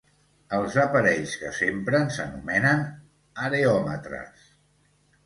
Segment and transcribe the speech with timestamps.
[0.59, 2.81] Els aparells que s'empren s'anomenen
[3.49, 4.49] areòmetres.